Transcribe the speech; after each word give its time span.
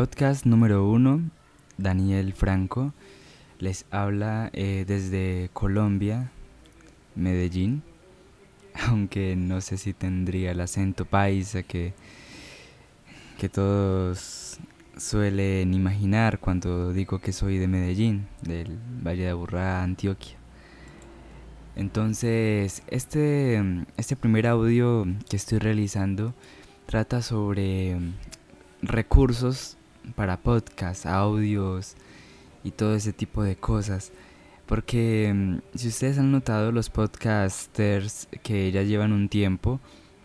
podcast 0.00 0.46
número 0.46 0.88
uno, 0.88 1.20
Daniel 1.76 2.32
Franco, 2.32 2.94
les 3.58 3.84
habla 3.90 4.48
eh, 4.54 4.86
desde 4.88 5.50
Colombia, 5.52 6.32
Medellín, 7.14 7.82
aunque 8.88 9.36
no 9.36 9.60
sé 9.60 9.76
si 9.76 9.92
tendría 9.92 10.52
el 10.52 10.60
acento 10.62 11.04
paisa 11.04 11.64
que, 11.64 11.92
que 13.38 13.50
todos 13.50 14.58
suelen 14.96 15.74
imaginar 15.74 16.38
cuando 16.38 16.94
digo 16.94 17.18
que 17.18 17.34
soy 17.34 17.58
de 17.58 17.68
Medellín, 17.68 18.26
del 18.40 18.78
Valle 19.06 19.24
de 19.24 19.28
Aburrá, 19.28 19.82
Antioquia. 19.82 20.38
Entonces, 21.76 22.84
este, 22.86 23.62
este 23.98 24.16
primer 24.16 24.46
audio 24.46 25.04
que 25.28 25.36
estoy 25.36 25.58
realizando 25.58 26.32
trata 26.86 27.20
sobre 27.20 27.98
recursos 28.80 29.76
para 30.14 30.38
podcasts, 30.38 31.06
audios 31.06 31.94
y 32.64 32.70
todo 32.72 32.94
ese 32.94 33.12
tipo 33.12 33.42
de 33.42 33.56
cosas. 33.56 34.12
Porque 34.66 35.32
mm, 35.34 35.58
si 35.74 35.88
ustedes 35.88 36.18
han 36.18 36.32
notado, 36.32 36.72
los 36.72 36.90
podcasters 36.90 38.28
que 38.42 38.70
ya 38.70 38.82
llevan 38.82 39.12
un 39.12 39.28
tiempo, 39.28 39.80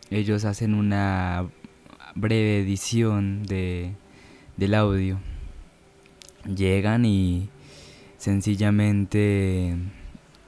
ellos 0.10 0.46
hacen 0.46 0.74
una 0.74 1.48
breve 2.16 2.60
edición 2.60 3.44
de, 3.44 3.94
del 4.58 4.76
audio. 4.76 5.20
Llegan 6.46 7.06
y 7.06 7.50
sencillamente 8.18 9.76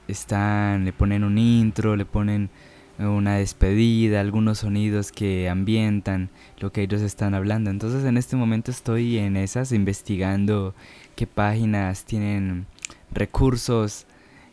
están, 0.06 0.84
le 0.84 0.92
ponen 0.92 1.24
un 1.24 1.38
intro, 1.38 1.96
le 1.96 2.04
ponen 2.04 2.50
una 2.98 3.36
despedida, 3.36 4.20
algunos 4.20 4.58
sonidos 4.58 5.12
que 5.12 5.48
ambientan 5.48 6.30
lo 6.58 6.72
que 6.72 6.82
ellos 6.82 7.00
están 7.02 7.34
hablando. 7.34 7.70
Entonces 7.70 8.04
en 8.04 8.16
este 8.16 8.36
momento 8.36 8.70
estoy 8.70 9.18
en 9.18 9.36
esas 9.36 9.72
investigando 9.72 10.74
qué 11.14 11.26
páginas 11.26 12.04
tienen 12.04 12.66
recursos 13.10 14.06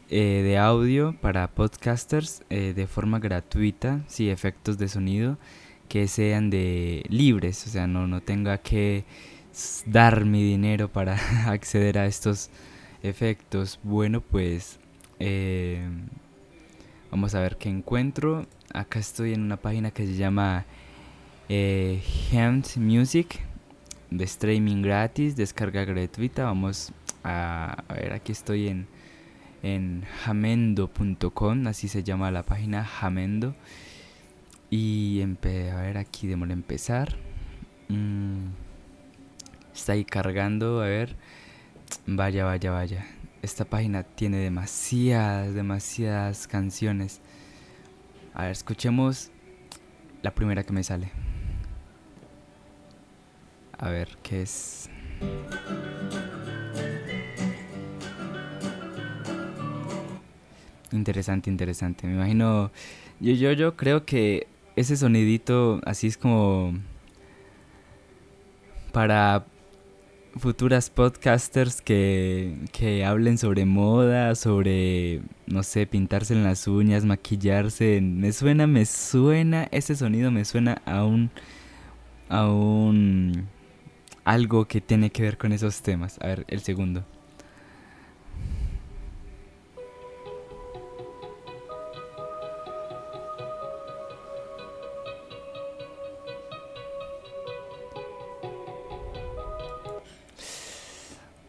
eh, 0.09 0.41
de 0.43 0.57
audio 0.57 1.15
para 1.19 1.47
podcasters 1.47 2.43
eh, 2.49 2.73
de 2.75 2.85
forma 2.85 3.19
gratuita, 3.19 4.03
sí, 4.07 4.29
efectos 4.29 4.77
de 4.77 4.87
sonido 4.87 5.37
que 5.89 6.07
sean 6.07 6.49
de 6.49 7.03
libres, 7.09 7.65
o 7.67 7.69
sea, 7.69 7.87
no, 7.87 8.07
no 8.07 8.21
tenga 8.21 8.57
que 8.57 9.05
dar 9.85 10.25
mi 10.25 10.43
dinero 10.43 10.91
para 10.91 11.17
acceder 11.47 11.97
a 11.97 12.05
estos 12.05 12.49
efectos. 13.03 13.79
Bueno, 13.83 14.21
pues 14.21 14.79
eh, 15.19 15.87
Vamos 17.15 17.33
a 17.33 17.39
ver 17.39 17.55
qué 17.55 17.69
encuentro. 17.69 18.45
Acá 18.73 18.99
estoy 18.99 19.33
en 19.33 19.41
una 19.41 19.55
página 19.55 19.89
que 19.89 20.05
se 20.05 20.15
llama 20.15 20.65
eh, 21.47 22.03
Music 22.75 23.39
de 24.09 24.25
streaming 24.25 24.81
gratis, 24.81 25.37
descarga 25.37 25.85
gratuita. 25.85 26.43
Vamos 26.43 26.91
a, 27.23 27.85
ver, 27.87 28.11
aquí 28.11 28.33
estoy 28.33 28.67
en, 28.67 28.87
en 29.63 30.03
jamendo.com, 30.25 31.67
así 31.67 31.87
se 31.87 32.03
llama 32.03 32.31
la 32.31 32.43
página 32.43 32.83
Jamendo. 32.83 33.55
Y 34.69 35.21
a 35.21 35.81
ver, 35.81 35.97
aquí 35.97 36.27
démosle 36.27 36.53
empezar. 36.53 37.15
Mm, 37.87 38.47
está 39.73 39.93
ahí 39.93 40.03
cargando, 40.03 40.81
a 40.81 40.87
ver. 40.87 41.15
Vaya, 42.05 42.43
vaya, 42.43 42.71
vaya 42.71 43.05
esta 43.45 43.63
página 43.63 44.03
tiene 44.03 44.37
demasiadas, 44.37 45.53
demasiadas 45.53 46.47
canciones. 46.47 47.21
A 48.33 48.43
ver, 48.43 48.51
escuchemos 48.51 49.31
la 50.23 50.33
primera 50.33 50.63
que 50.63 50.73
me 50.73 50.83
sale. 50.83 51.11
A 53.77 53.89
ver, 53.89 54.17
¿qué 54.23 54.41
es? 54.41 54.89
Interesante, 60.91 61.49
interesante. 61.49 62.07
Me 62.07 62.13
imagino. 62.13 62.71
Yo, 63.19 63.33
yo, 63.33 63.51
yo 63.51 63.75
creo 63.75 64.05
que 64.05 64.47
ese 64.75 64.97
sonidito 64.97 65.81
así 65.85 66.07
es 66.07 66.17
como. 66.17 66.73
Para 68.91 69.45
futuras 70.37 70.89
podcasters 70.89 71.81
que, 71.81 72.57
que 72.71 73.05
hablen 73.05 73.37
sobre 73.37 73.65
moda, 73.65 74.35
sobre, 74.35 75.21
no 75.47 75.63
sé, 75.63 75.87
pintarse 75.87 76.33
en 76.33 76.43
las 76.43 76.67
uñas, 76.67 77.05
maquillarse. 77.05 78.01
Me 78.01 78.31
suena, 78.31 78.67
me 78.67 78.85
suena, 78.85 79.67
ese 79.71 79.95
sonido 79.95 80.31
me 80.31 80.45
suena 80.45 80.81
a 80.85 81.05
un, 81.05 81.31
a 82.29 82.47
un, 82.47 83.47
algo 84.25 84.65
que 84.65 84.81
tiene 84.81 85.09
que 85.09 85.23
ver 85.23 85.37
con 85.37 85.51
esos 85.53 85.81
temas. 85.81 86.17
A 86.21 86.27
ver, 86.27 86.45
el 86.49 86.61
segundo. 86.61 87.05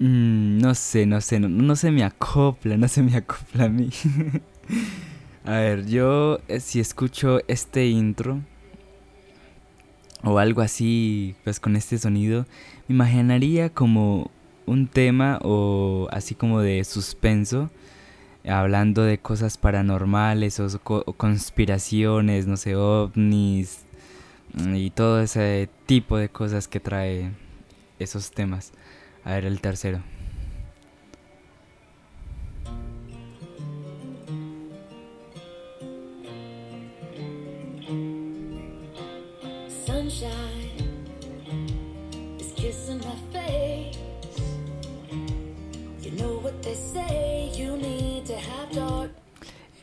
Mm, 0.07 0.59
no 0.61 0.75
sé, 0.77 1.05
no 1.05 1.21
sé, 1.21 1.41
no, 1.41 1.75
se 1.75 1.91
me 1.91 2.05
acopla, 2.05 2.77
no 2.77 2.87
se 2.87 3.03
me 3.03 3.17
acopla 3.17 3.65
a 3.65 3.69
mí. 3.69 3.91
a 5.45 5.51
ver, 5.53 5.87
yo 5.87 6.39
eh, 6.47 6.61
si 6.61 6.79
escucho 6.79 7.41
este 7.49 7.87
intro 7.87 8.41
o 10.23 10.39
algo 10.39 10.61
así, 10.63 11.35
pues 11.43 11.59
con 11.59 11.75
este 11.75 11.99
sonido, 11.99 12.47
me 12.87 12.95
imaginaría 12.95 13.71
como 13.71 14.31
un 14.67 14.87
tema 14.87 15.41
o 15.43 16.09
así 16.13 16.37
como 16.37 16.61
de 16.61 16.85
suspenso, 16.85 17.71
hablando 18.47 19.03
de 19.03 19.19
cosas 19.19 19.59
paranormales 19.59 20.61
o, 20.61 20.69
o 20.85 21.13
conspiraciones, 21.15 22.47
no 22.47 22.57
sé, 22.57 22.77
ovnis 22.77 23.81
y 24.55 24.91
todo 24.91 25.21
ese 25.21 25.69
tipo 25.87 26.17
de 26.17 26.29
cosas 26.29 26.69
que 26.69 26.79
trae 26.79 27.33
esos 27.99 28.31
temas. 28.31 28.73
A 29.27 29.35
ver 29.35 29.45
el 29.45 29.61
tercero. 29.61 30.01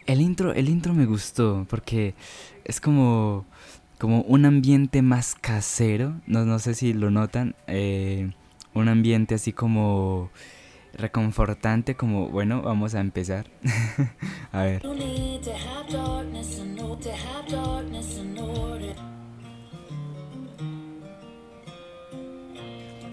El 0.06 0.22
intro, 0.22 0.54
el 0.54 0.70
intro 0.70 0.94
me 0.94 1.06
gustó 1.06 1.66
porque 1.70 2.14
es 2.64 2.80
como, 2.80 3.46
como 4.00 4.22
un 4.22 4.46
ambiente 4.46 5.02
más 5.02 5.36
casero. 5.36 6.14
No, 6.28 6.46
no 6.46 6.60
sé 6.60 6.76
si 6.76 6.94
lo 6.94 7.12
notan. 7.12 7.56
Eh, 7.68 8.32
un 8.74 8.90
ambiente 8.90 9.36
así 9.36 9.54
como 9.54 10.30
reconfortante, 10.94 11.96
como 11.96 12.30
bueno, 12.30 12.62
vamos 12.62 12.96
a 12.96 13.00
empezar. 13.00 13.50
a 14.52 14.64
ver. 14.64 14.86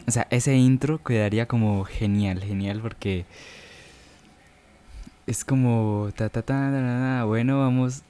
O 0.07 0.11
sea, 0.11 0.27
ese 0.31 0.57
intro 0.57 1.03
quedaría 1.03 1.47
como 1.47 1.85
genial, 1.85 2.43
genial 2.43 2.81
porque 2.81 3.27
es 5.27 5.45
como 5.45 6.09
ta 6.17 6.29
ta 6.29 6.43
ta, 6.43 7.25
bueno, 7.25 7.61
vamos 7.61 8.03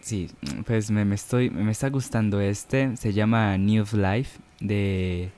Sí, 0.00 0.30
pues 0.66 0.90
me, 0.90 1.04
me 1.04 1.14
estoy 1.14 1.50
me 1.50 1.70
está 1.70 1.90
gustando 1.90 2.40
este, 2.40 2.96
se 2.96 3.12
llama 3.12 3.58
New 3.58 3.84
Life 3.92 4.40
de 4.60 5.30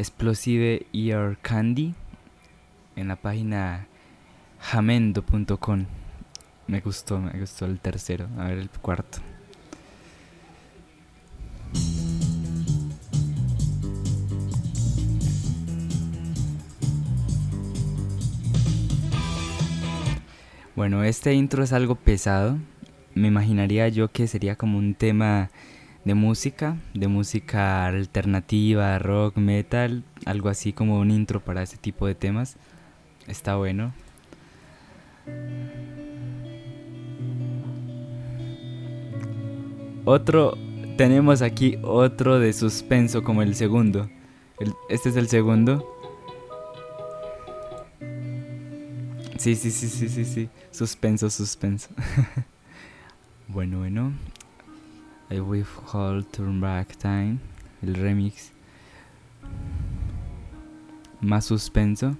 Explosive 0.00 0.86
Ear 0.94 1.36
Candy 1.42 1.92
en 2.96 3.08
la 3.08 3.16
página 3.16 3.86
jamendo.com. 4.58 5.84
Me 6.68 6.80
gustó, 6.80 7.18
me 7.18 7.38
gustó 7.38 7.66
el 7.66 7.80
tercero. 7.80 8.26
A 8.38 8.44
ver 8.44 8.56
el 8.56 8.70
cuarto. 8.70 9.18
Bueno, 20.74 21.04
este 21.04 21.34
intro 21.34 21.62
es 21.62 21.74
algo 21.74 21.94
pesado. 21.94 22.56
Me 23.14 23.28
imaginaría 23.28 23.86
yo 23.90 24.10
que 24.10 24.26
sería 24.26 24.56
como 24.56 24.78
un 24.78 24.94
tema 24.94 25.50
de 26.04 26.14
música, 26.14 26.76
de 26.94 27.08
música 27.08 27.86
alternativa, 27.86 28.98
rock, 28.98 29.36
metal, 29.36 30.02
algo 30.24 30.48
así 30.48 30.72
como 30.72 30.98
un 30.98 31.10
intro 31.10 31.40
para 31.40 31.62
ese 31.62 31.76
tipo 31.76 32.06
de 32.06 32.14
temas. 32.14 32.56
Está 33.26 33.56
bueno. 33.56 33.92
Otro, 40.04 40.56
tenemos 40.96 41.42
aquí 41.42 41.78
otro 41.82 42.38
de 42.38 42.52
suspenso 42.52 43.22
como 43.22 43.42
el 43.42 43.54
segundo. 43.54 44.08
este 44.88 45.10
es 45.10 45.16
el 45.16 45.28
segundo. 45.28 45.86
Sí, 49.38 49.56
sí, 49.56 49.70
sí, 49.70 49.88
sí, 49.88 50.08
sí, 50.08 50.24
sí. 50.24 50.48
Suspenso, 50.70 51.30
suspenso. 51.30 51.88
bueno, 53.48 53.78
bueno. 53.78 54.12
I 55.32 55.38
will 55.38 55.64
hold 55.86 56.32
turn 56.32 56.60
back 56.60 56.96
time. 56.96 57.38
El 57.82 57.94
remix. 57.94 58.50
Más 61.20 61.44
suspenso. 61.44 62.16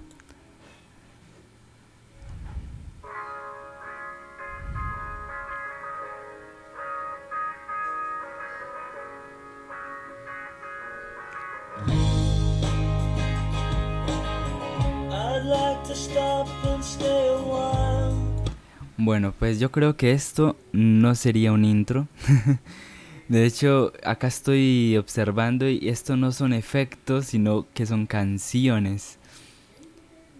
Bueno, 18.97 19.33
pues 19.37 19.59
yo 19.59 19.71
creo 19.71 19.97
que 19.97 20.13
esto 20.13 20.55
no 20.71 21.15
sería 21.15 21.51
un 21.51 21.65
intro. 21.65 22.07
de 23.31 23.45
hecho, 23.45 23.93
acá 24.03 24.27
estoy 24.27 24.97
observando 24.97 25.69
y 25.69 25.87
esto 25.87 26.17
no 26.17 26.33
son 26.33 26.51
efectos, 26.51 27.27
sino 27.27 27.65
que 27.73 27.85
son 27.85 28.05
canciones. 28.05 29.19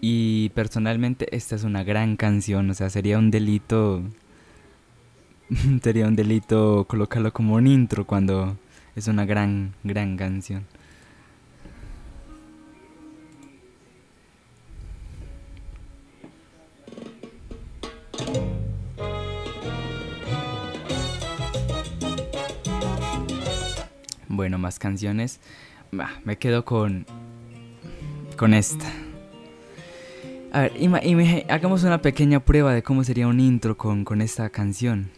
Y 0.02 0.50
personalmente 0.50 1.34
esta 1.34 1.56
es 1.56 1.64
una 1.64 1.86
gran 1.86 2.18
canción, 2.18 2.70
o 2.70 2.74
sea, 2.74 2.90
sería 2.90 3.18
un 3.18 3.32
delito 3.32 4.04
sería 5.84 6.06
un 6.06 6.18
delito 6.18 6.86
colocarlo 6.86 7.32
como 7.32 7.56
un 7.56 7.68
intro 7.68 8.06
cuando 8.06 8.58
es 8.98 9.08
una 9.08 9.26
gran 9.26 9.74
gran 9.86 10.18
canción. 10.18 10.66
Bueno, 24.42 24.58
más 24.58 24.80
canciones. 24.80 25.40
me 26.24 26.38
quedo 26.40 26.66
con. 26.66 27.06
con 28.36 28.56
esta. 28.56 28.92
A 30.52 30.62
ver, 30.62 31.46
hagamos 31.48 31.84
una 31.84 32.02
pequeña 32.02 32.40
prueba 32.40 32.74
de 32.74 32.82
cómo 32.82 33.04
sería 33.04 33.28
un 33.28 33.40
intro 33.40 33.78
con, 33.78 34.04
con 34.04 34.20
esta 34.20 34.50
canción. 34.50 35.12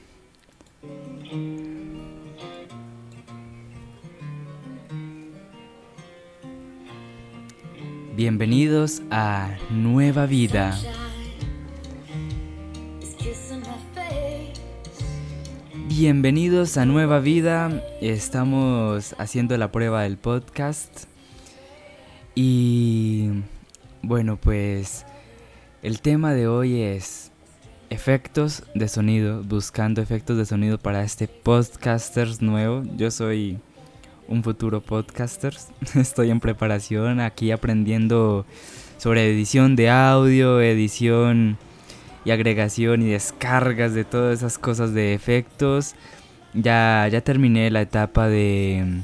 Bienvenidos 8.18 9.04
a 9.10 9.56
Nueva 9.70 10.26
Vida. 10.26 10.78
Bienvenidos 15.96 16.78
a 16.78 16.88
Nueva 16.88 17.20
Vida. 17.20 17.70
Estamos 18.02 19.14
haciendo 19.20 19.56
la 19.58 19.72
prueba 19.72 20.02
del 20.02 20.18
podcast. 20.18 21.04
Y 22.34 23.30
bueno, 24.02 24.38
pues 24.38 25.06
el 25.84 26.02
tema 26.02 26.34
de 26.34 26.48
hoy 26.48 26.82
es 26.82 27.32
efectos 27.92 28.64
de 28.74 28.88
sonido, 28.88 29.44
buscando 29.44 30.02
efectos 30.02 30.36
de 30.36 30.48
sonido 30.48 30.80
para 30.80 31.04
este 31.04 31.28
podcasters 31.28 32.42
nuevo. 32.42 32.82
Yo 32.98 33.12
soy 33.12 33.60
un 34.28 34.44
futuro 34.44 34.82
podcaster, 34.82 35.56
estoy 35.94 36.32
en 36.32 36.40
preparación, 36.40 37.20
aquí 37.20 37.52
aprendiendo 37.52 38.48
sobre 38.98 39.30
edición 39.30 39.76
de 39.76 39.92
audio, 39.92 40.60
edición 40.60 41.60
y 42.26 42.32
agregación 42.32 43.02
y 43.02 43.10
descargas 43.10 43.94
de 43.94 44.06
todas 44.06 44.40
esas 44.40 44.58
cosas 44.58 44.94
de 44.94 45.14
efectos. 45.14 45.96
Ya, 46.54 47.08
ya 47.12 47.22
terminé 47.22 47.72
la 47.72 47.82
etapa 47.82 48.28
de, 48.28 49.02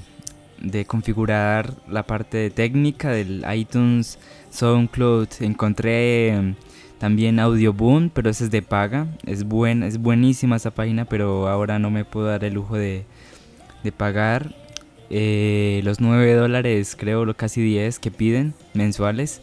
de 0.62 0.86
configurar 0.86 1.74
la 1.88 2.04
parte 2.04 2.50
técnica 2.50 3.10
del 3.12 3.46
iTunes 3.54 4.20
SoundCloud. 4.52 5.28
Encontré 5.42 6.30
em, 6.30 6.56
también 7.00 7.40
Audioboom, 7.40 8.10
pero 8.10 8.30
ese 8.30 8.46
es 8.46 8.52
de 8.52 8.62
paga. 8.62 9.08
Es, 9.26 9.44
buen, 9.44 9.84
es 9.84 9.98
buenísima 9.98 10.58
esa 10.58 10.72
página, 10.72 11.06
pero 11.06 11.48
ahora 11.48 11.80
no 11.80 11.90
me 11.90 12.06
puedo 12.06 12.28
dar 12.28 12.44
el 12.44 12.54
lujo 12.54 12.78
de, 12.78 13.06
de 13.84 13.92
pagar. 13.92 14.56
Eh, 15.10 15.82
los 15.84 16.00
9 16.00 16.34
dólares, 16.36 16.96
creo, 16.98 17.34
casi 17.36 17.62
10 17.62 17.98
que 18.00 18.12
piden 18.12 18.54
mensuales 18.74 19.42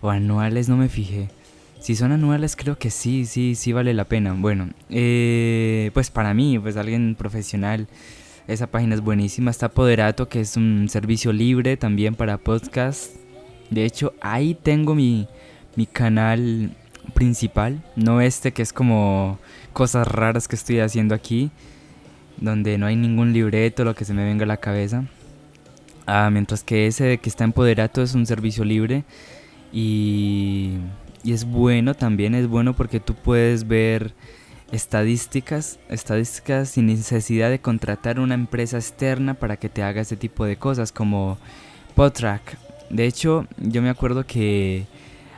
o 0.00 0.10
anuales, 0.10 0.68
no 0.68 0.76
me 0.76 0.88
fijé. 0.88 1.30
Si 1.84 1.96
son 1.96 2.12
anuales, 2.12 2.56
creo 2.56 2.78
que 2.78 2.88
sí, 2.88 3.26
sí, 3.26 3.54
sí 3.54 3.74
vale 3.74 3.92
la 3.92 4.06
pena. 4.06 4.32
Bueno, 4.32 4.70
eh, 4.88 5.90
pues 5.92 6.10
para 6.10 6.32
mí, 6.32 6.58
pues 6.58 6.78
alguien 6.78 7.14
profesional, 7.14 7.88
esa 8.48 8.68
página 8.68 8.94
es 8.94 9.02
buenísima. 9.02 9.50
Está 9.50 9.68
Poderato, 9.68 10.26
que 10.30 10.40
es 10.40 10.56
un 10.56 10.88
servicio 10.88 11.30
libre 11.30 11.76
también 11.76 12.14
para 12.14 12.38
podcast. 12.38 13.14
De 13.68 13.84
hecho, 13.84 14.14
ahí 14.22 14.54
tengo 14.54 14.94
mi, 14.94 15.28
mi 15.76 15.84
canal 15.84 16.74
principal, 17.12 17.84
no 17.96 18.22
este 18.22 18.52
que 18.52 18.62
es 18.62 18.72
como 18.72 19.38
cosas 19.74 20.08
raras 20.08 20.48
que 20.48 20.56
estoy 20.56 20.78
haciendo 20.80 21.14
aquí, 21.14 21.50
donde 22.38 22.78
no 22.78 22.86
hay 22.86 22.96
ningún 22.96 23.34
libreto, 23.34 23.84
lo 23.84 23.94
que 23.94 24.06
se 24.06 24.14
me 24.14 24.24
venga 24.24 24.44
a 24.44 24.48
la 24.48 24.56
cabeza. 24.56 25.04
Ah, 26.06 26.30
mientras 26.32 26.64
que 26.64 26.86
ese 26.86 27.18
que 27.18 27.28
está 27.28 27.44
en 27.44 27.52
Poderato 27.52 28.02
es 28.02 28.14
un 28.14 28.24
servicio 28.24 28.64
libre 28.64 29.04
y 29.70 30.78
y 31.24 31.32
es 31.32 31.44
bueno 31.44 31.94
también, 31.94 32.34
es 32.34 32.46
bueno 32.46 32.74
porque 32.74 33.00
tú 33.00 33.14
puedes 33.14 33.66
ver 33.66 34.12
estadísticas, 34.70 35.78
estadísticas 35.88 36.68
sin 36.68 36.86
necesidad 36.86 37.50
de 37.50 37.60
contratar 37.60 38.20
una 38.20 38.34
empresa 38.34 38.76
externa 38.76 39.34
para 39.34 39.56
que 39.56 39.68
te 39.68 39.82
haga 39.82 40.02
ese 40.02 40.16
tipo 40.16 40.44
de 40.44 40.56
cosas 40.56 40.92
como 40.92 41.38
Podtrack. 41.94 42.58
De 42.90 43.06
hecho, 43.06 43.46
yo 43.56 43.80
me 43.80 43.88
acuerdo 43.88 44.26
que 44.26 44.84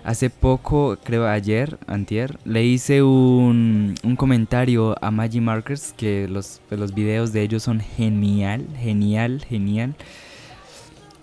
hace 0.05 0.29
poco, 0.29 0.99
creo 1.05 1.29
ayer, 1.29 1.79
antier, 1.87 2.39
le 2.45 2.65
hice 2.65 3.03
un, 3.03 3.95
un 4.03 4.17
comentario 4.17 4.97
a 5.01 5.11
Magic 5.13 5.43
Markers 5.43 5.95
que 5.97 6.27
los, 6.29 6.61
los 6.71 6.95
videos 6.95 7.33
de 7.33 7.43
ellos 7.43 7.63
son 7.63 7.81
genial, 7.81 8.67
genial, 8.81 9.45
genial 9.49 9.95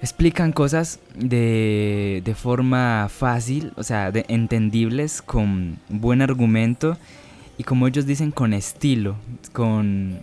explican 0.04 0.52
cosas 0.52 1.00
de, 1.16 2.22
de 2.26 2.36
forma 2.36 3.08
fácil, 3.10 3.72
o 3.78 3.84
sea, 3.84 4.12
de 4.12 4.26
entendibles, 4.28 5.22
con 5.22 5.80
buen 5.88 6.22
argumento 6.22 6.98
y 7.58 7.64
como 7.64 7.88
ellos 7.88 8.06
dicen, 8.06 8.32
con 8.32 8.52
estilo, 8.54 9.16
con... 9.54 10.20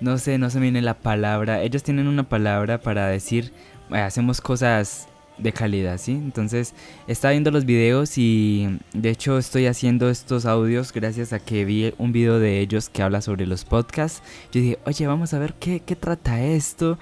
No 0.00 0.18
sé, 0.18 0.36
no 0.38 0.50
se 0.50 0.58
me 0.58 0.64
viene 0.64 0.82
la 0.82 0.94
palabra. 0.94 1.62
Ellos 1.62 1.84
tienen 1.84 2.08
una 2.08 2.24
palabra 2.24 2.80
para 2.80 3.06
decir, 3.06 3.52
hacemos 3.90 4.40
cosas 4.40 5.06
de 5.38 5.52
calidad, 5.52 5.98
¿sí? 5.98 6.10
Entonces, 6.10 6.74
estaba 7.06 7.30
viendo 7.30 7.52
los 7.52 7.64
videos 7.64 8.18
y 8.18 8.80
de 8.94 9.10
hecho 9.10 9.38
estoy 9.38 9.66
haciendo 9.66 10.10
estos 10.10 10.44
audios 10.44 10.92
gracias 10.92 11.32
a 11.32 11.38
que 11.38 11.64
vi 11.64 11.94
un 11.98 12.10
video 12.10 12.40
de 12.40 12.58
ellos 12.58 12.88
que 12.88 13.02
habla 13.04 13.20
sobre 13.20 13.46
los 13.46 13.64
podcasts. 13.64 14.22
Yo 14.50 14.60
dije, 14.60 14.78
oye, 14.84 15.06
vamos 15.06 15.32
a 15.34 15.38
ver 15.38 15.54
qué, 15.54 15.80
qué 15.86 15.94
trata 15.94 16.42
esto. 16.42 16.98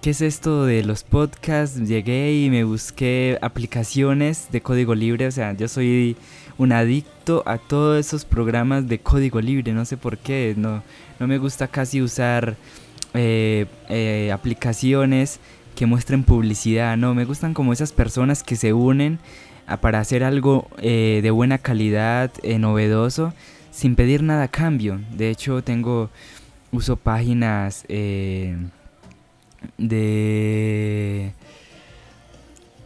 ¿Qué 0.00 0.10
es 0.10 0.20
esto 0.20 0.64
de 0.64 0.84
los 0.84 1.02
podcasts? 1.02 1.88
Llegué 1.88 2.32
y 2.32 2.50
me 2.50 2.64
busqué 2.64 3.38
aplicaciones 3.42 4.48
de 4.50 4.60
código 4.60 4.94
libre, 4.94 5.26
o 5.26 5.30
sea, 5.30 5.52
yo 5.54 5.68
soy 5.68 6.16
un 6.56 6.72
adicto 6.72 7.42
a 7.46 7.58
todos 7.58 8.06
esos 8.06 8.24
programas 8.24 8.88
de 8.88 9.00
código 9.00 9.40
libre, 9.40 9.72
no 9.72 9.84
sé 9.84 9.96
por 9.96 10.18
qué, 10.18 10.54
no, 10.56 10.82
no 11.18 11.26
me 11.26 11.38
gusta 11.38 11.68
casi 11.68 12.00
usar 12.02 12.56
eh, 13.14 13.66
eh, 13.88 14.30
aplicaciones 14.32 15.40
que 15.74 15.86
muestren 15.86 16.24
publicidad, 16.24 16.96
no, 16.96 17.14
me 17.14 17.24
gustan 17.24 17.54
como 17.54 17.72
esas 17.72 17.92
personas 17.92 18.42
que 18.42 18.56
se 18.56 18.72
unen 18.72 19.18
para 19.80 20.00
hacer 20.00 20.24
algo 20.24 20.68
eh, 20.78 21.20
de 21.22 21.30
buena 21.30 21.58
calidad, 21.58 22.32
novedoso, 22.58 23.34
sin 23.70 23.96
pedir 23.96 24.22
nada 24.22 24.44
a 24.44 24.48
cambio. 24.48 25.00
De 25.12 25.30
hecho, 25.30 25.62
tengo, 25.62 26.10
uso 26.72 26.96
páginas 26.96 27.84
de 29.76 31.32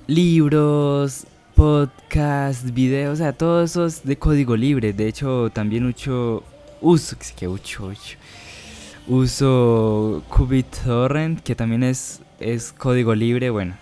libros, 0.06 1.26
podcasts, 1.54 2.72
videos, 2.72 3.14
o 3.14 3.16
sea, 3.16 3.32
todo 3.32 3.62
eso 3.62 3.86
es 3.86 4.04
de 4.04 4.16
código 4.16 4.56
libre. 4.56 4.92
De 4.92 5.08
hecho, 5.08 5.50
también 5.52 5.86
uso, 5.86 6.42
uso, 6.80 7.16
que 7.36 7.48
uso, 7.48 7.92
uso 9.06 10.22
que 11.44 11.54
también 11.54 11.82
es, 11.82 12.20
es 12.40 12.72
código 12.72 13.14
libre. 13.14 13.50
Bueno, 13.50 13.74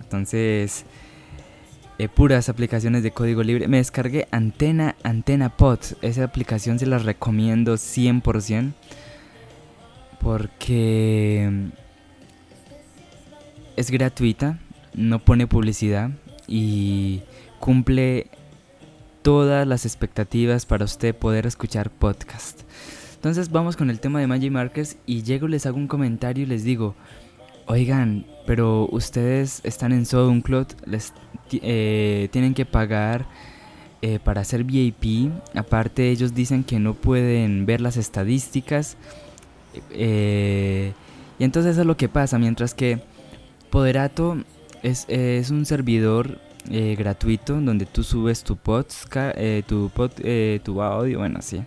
entonces, 0.00 0.84
eh, 1.98 2.08
puras 2.08 2.48
aplicaciones 2.48 3.02
de 3.02 3.10
código 3.10 3.42
libre. 3.42 3.68
Me 3.68 3.76
descargué 3.76 4.26
Antena, 4.30 4.96
Antena 5.02 5.56
Pod. 5.56 5.80
Esa 6.02 6.24
aplicación 6.24 6.78
se 6.78 6.86
la 6.86 6.98
recomiendo 6.98 7.74
100%. 7.74 8.72
Porque 10.20 11.70
es 13.80 13.90
gratuita. 13.90 14.58
no 14.92 15.20
pone 15.20 15.46
publicidad 15.46 16.10
y 16.46 17.22
cumple 17.60 18.26
todas 19.22 19.66
las 19.66 19.86
expectativas 19.86 20.66
para 20.66 20.84
usted 20.84 21.14
poder 21.14 21.46
escuchar 21.46 21.88
podcast. 21.90 22.60
Entonces 23.14 23.50
vamos 23.50 23.78
con 23.78 23.88
el 23.88 23.98
tema 23.98 24.20
de 24.20 24.26
Magic 24.26 24.52
Markers 24.52 24.98
y 25.06 25.22
llego, 25.22 25.48
les 25.48 25.64
hago 25.64 25.78
un 25.78 25.86
comentario 25.86 26.44
y 26.44 26.46
les 26.46 26.62
digo, 26.62 26.94
oigan, 27.66 28.26
pero 28.46 28.86
ustedes 28.92 29.62
están 29.64 29.92
en 29.92 30.04
SoundCloud, 30.04 30.66
les 30.84 31.14
eh, 31.52 32.28
tienen 32.32 32.52
que 32.52 32.66
pagar 32.66 33.26
eh, 34.02 34.18
para 34.22 34.42
hacer 34.42 34.64
VIP. 34.64 35.30
Aparte 35.54 36.10
ellos 36.10 36.34
dicen 36.34 36.64
que 36.64 36.78
no 36.78 36.92
pueden 36.92 37.64
ver 37.64 37.80
las 37.80 37.96
estadísticas. 37.96 38.98
Eh, 39.90 40.92
y 41.38 41.44
entonces 41.44 41.72
eso 41.72 41.80
es 41.80 41.86
lo 41.86 41.96
que 41.96 42.10
pasa, 42.10 42.38
mientras 42.38 42.74
que 42.74 43.00
Poderato 43.70 44.36
es, 44.82 45.06
es 45.08 45.50
un 45.50 45.64
servidor 45.64 46.38
eh, 46.68 46.94
gratuito 46.98 47.60
donde 47.60 47.86
tú 47.86 48.02
subes 48.02 48.44
tu 48.44 48.56
podcast, 48.56 49.34
eh, 49.38 49.62
tu, 49.66 49.90
eh, 50.18 50.60
tu 50.62 50.82
audio, 50.82 51.20
bueno, 51.20 51.38
así. 51.38 51.62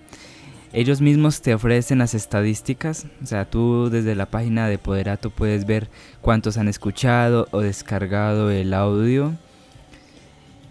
Ellos 0.71 1.01
mismos 1.01 1.41
te 1.41 1.53
ofrecen 1.53 1.99
las 1.99 2.13
estadísticas, 2.13 3.05
o 3.21 3.25
sea, 3.25 3.45
tú 3.45 3.89
desde 3.89 4.15
la 4.15 4.25
página 4.27 4.67
de 4.67 4.77
Poderato 4.77 5.29
puedes 5.29 5.65
ver 5.65 5.89
cuántos 6.21 6.57
han 6.57 6.67
escuchado 6.67 7.47
o 7.51 7.61
descargado 7.61 8.49
el 8.51 8.73
audio. 8.73 9.33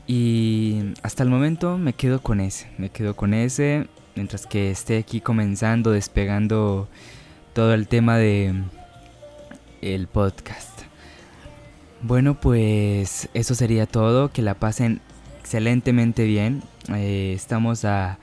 Y 0.06 0.94
hasta 1.02 1.22
el 1.22 1.28
momento 1.28 1.78
me 1.78 1.92
quedo 1.92 2.20
con 2.20 2.40
ese, 2.40 2.68
me 2.78 2.90
quedo 2.90 3.14
con 3.14 3.32
ese, 3.34 3.86
mientras 4.16 4.46
que 4.46 4.70
esté 4.70 4.98
aquí 4.98 5.20
comenzando, 5.20 5.92
despegando 5.92 6.88
todo 7.54 7.74
el 7.74 7.86
tema 7.86 8.18
de 8.18 8.54
el 9.82 10.06
podcast. 10.08 10.91
Bueno, 12.02 12.34
pues 12.40 13.28
eso 13.32 13.54
sería 13.54 13.86
todo. 13.86 14.32
Que 14.32 14.42
la 14.42 14.54
pasen 14.54 15.00
excelentemente 15.40 16.24
bien. 16.24 16.62
Eh, 16.94 17.32
estamos 17.34 17.84
a 17.84 18.18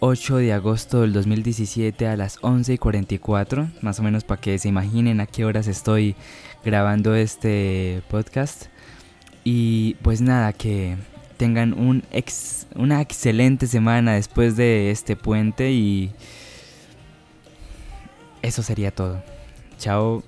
8 0.00 0.36
de 0.36 0.52
agosto 0.52 1.00
del 1.00 1.12
2017 1.12 2.06
a 2.06 2.16
las 2.16 2.38
11 2.42 2.74
y 2.74 2.78
44. 2.78 3.68
Más 3.80 3.98
o 3.98 4.02
menos 4.02 4.24
para 4.24 4.40
que 4.40 4.58
se 4.58 4.68
imaginen 4.68 5.20
a 5.20 5.26
qué 5.26 5.44
horas 5.44 5.66
estoy 5.66 6.14
grabando 6.64 7.14
este 7.14 8.02
podcast. 8.08 8.66
Y 9.44 9.94
pues 10.02 10.20
nada, 10.20 10.52
que 10.52 10.96
tengan 11.36 11.72
un 11.72 12.04
ex, 12.12 12.68
una 12.76 13.00
excelente 13.00 13.66
semana 13.66 14.14
después 14.14 14.56
de 14.56 14.92
este 14.92 15.16
puente 15.16 15.72
y 15.72 16.12
eso 18.42 18.62
sería 18.62 18.92
todo. 18.92 19.22
Chao. 19.78 20.22